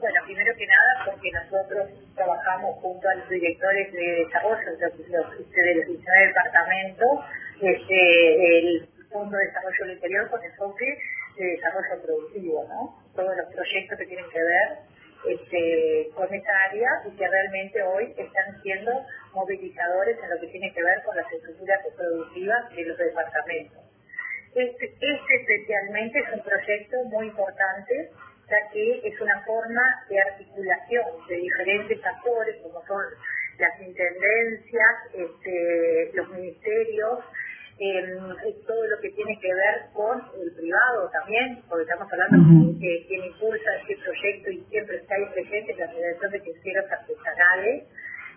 [0.00, 4.96] Bueno, primero que nada, porque nosotros trabajamos junto a los directores de desarrollo de los,
[4.96, 7.08] de los 19 departamentos,
[7.60, 10.98] el Fondo de Desarrollo Interior con enfoque
[11.36, 12.96] de desarrollo productivo, ¿no?
[13.14, 14.68] Todos los proyectos que tienen que ver
[15.28, 18.92] este, con esa área y que realmente hoy están siendo
[19.34, 23.84] movilizadores en lo que tiene que ver con las estructuras productivas de los departamentos.
[24.54, 28.10] Este, este especialmente es un proyecto muy importante
[28.50, 33.04] ya que es una forma de articulación de diferentes actores, como son
[33.58, 37.20] las intendencias, este, los ministerios,
[38.66, 43.24] todo lo que tiene que ver con el privado también, porque estamos hablando de quien
[43.24, 47.84] impulsa este proyecto y siempre está ahí presente la Federación de Queseros Artesanales.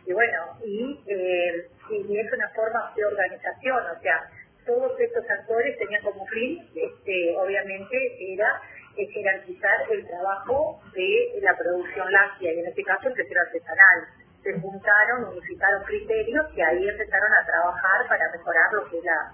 [0.06, 4.30] Y bueno, y, eh, y es una forma de organización, o sea,
[4.66, 8.62] todos estos actores tenían como fin, este, obviamente, era
[8.96, 14.08] jerarquizar el trabajo de la producción láctea y en este caso el tercero artesanal.
[14.44, 19.32] Se juntaron, unificaron criterios y ahí empezaron a trabajar para mejorar lo que es la,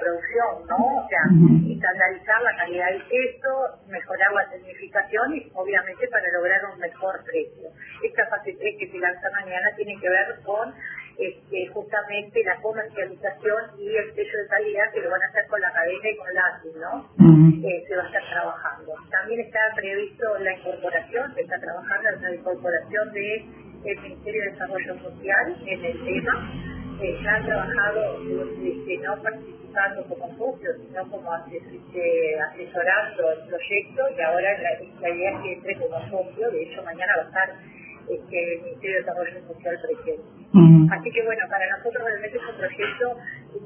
[0.00, 1.04] producción, ¿no?
[1.04, 1.22] O sea,
[1.70, 7.68] estandarizar la calidad del queso, mejorar la tecnificación y obviamente para lograr un mejor precio.
[8.02, 10.74] Esta fase 3 que se lanza mañana tiene que ver con
[11.18, 15.60] este, justamente la comercialización y el sello de calidad que lo van a hacer con
[15.60, 17.66] la cadena y con la ¿no?
[17.66, 18.92] Eh, se va a estar trabajando.
[19.10, 24.94] También está previsto la incorporación, se está trabajando en la incorporación del Ministerio de Desarrollo
[25.00, 26.52] Social en el tema.
[27.00, 28.18] Eh, ya han trabajado
[28.62, 35.10] este, no participando como socios, sino como este, asesorando el proyecto y ahora la, la
[35.10, 37.76] idea es que entre como socio, de hecho mañana va a estar
[38.08, 40.36] este, el Ministerio de Desarrollo Social presente.
[40.90, 43.06] Así que bueno, para nosotros realmente es un proyecto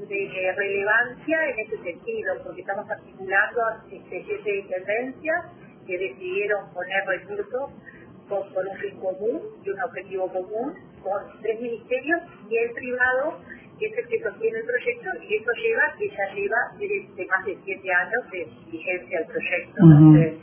[0.09, 5.45] de relevancia en ese sentido, porque estamos articulando este, siete intendencias
[5.87, 7.71] que decidieron poner recursos
[8.29, 13.39] con, un fin común y un objetivo común, con tres ministerios y el privado,
[13.79, 17.45] que es el que sostiene el proyecto, y eso lleva, que ya lleva de, más
[17.45, 20.39] de siete años de vigencia el proyecto.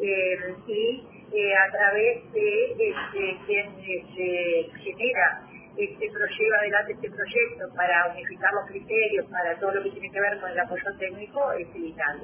[0.00, 5.42] Eh, y eh, a través de este, quien este, genera
[5.76, 10.20] este lleva adelante este proyecto para unificar los criterios, para todo lo que tiene que
[10.20, 12.22] ver con el apoyo técnico, es vital.